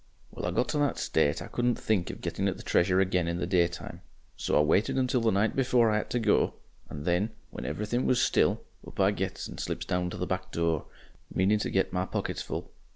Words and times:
"Well, 0.31 0.47
I 0.47 0.51
got 0.51 0.67
to 0.69 0.79
that 0.79 0.97
state 0.97 1.43
I 1.43 1.47
couldn't 1.47 1.75
think 1.77 2.09
of 2.09 2.21
getting 2.21 2.47
at 2.47 2.57
the 2.57 2.63
Treasure 2.63 2.99
again 2.99 3.27
in 3.27 3.37
the 3.37 3.45
daytime, 3.45 4.01
so 4.35 4.57
I 4.57 4.63
waited 4.63 4.97
until 4.97 5.21
the 5.21 5.29
night 5.29 5.55
before 5.55 5.91
I 5.91 5.97
had 5.97 6.09
to 6.09 6.19
go, 6.19 6.55
and 6.89 7.05
then, 7.05 7.29
when 7.51 7.65
everything 7.65 8.07
was 8.07 8.19
still, 8.19 8.63
up 8.87 8.99
I 8.99 9.11
gets 9.11 9.47
and 9.47 9.59
slips 9.59 9.85
down 9.85 10.09
to 10.09 10.17
the 10.17 10.25
back 10.25 10.51
door, 10.51 10.85
meaning 11.31 11.59
to 11.59 11.69
get 11.69 11.93
my 11.93 12.07
pockets 12.07 12.41
full. 12.41 12.71